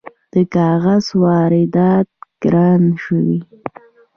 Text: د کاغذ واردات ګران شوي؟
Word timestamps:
د 0.33 0.35
کاغذ 0.55 1.05
واردات 1.23 2.07
ګران 2.43 2.83
شوي؟ 3.03 3.39